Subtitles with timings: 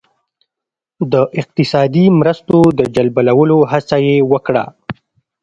[1.11, 4.63] د اقتصادي مرستو د جلبولو هڅه یې وکړه.